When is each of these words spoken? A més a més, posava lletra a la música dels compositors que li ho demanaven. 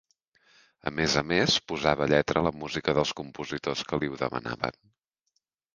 A 0.89 0.93
més 0.99 1.17
a 1.21 1.23
més, 1.33 1.57
posava 1.73 2.09
lletra 2.13 2.41
a 2.43 2.47
la 2.49 2.55
música 2.63 2.99
dels 3.01 3.15
compositors 3.21 3.87
que 3.91 4.03
li 4.05 4.15
ho 4.15 4.21
demanaven. 4.27 4.83